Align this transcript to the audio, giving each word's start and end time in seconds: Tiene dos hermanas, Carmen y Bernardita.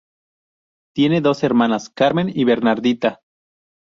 Tiene 0.95 1.21
dos 1.21 1.43
hermanas, 1.43 1.91
Carmen 1.91 2.31
y 2.33 2.43
Bernardita. 2.43 3.21